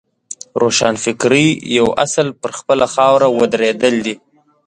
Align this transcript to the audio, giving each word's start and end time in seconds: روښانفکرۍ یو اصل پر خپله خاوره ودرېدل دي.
روښانفکرۍ 0.61 1.47
یو 1.77 1.87
اصل 2.05 2.27
پر 2.41 2.51
خپله 2.59 2.85
خاوره 2.93 3.27
ودرېدل 3.39 3.95
دي. 4.05 4.15